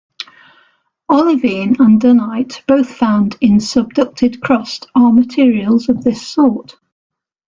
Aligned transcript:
Olivine 1.11 1.75
and 1.79 2.01
dunite, 2.01 2.63
both 2.65 2.89
found 2.91 3.37
in 3.39 3.59
subducted 3.59 4.41
crust, 4.41 4.87
are 4.95 5.13
materials 5.13 5.89
of 5.89 6.03
this 6.03 6.25
sort. 6.27 6.75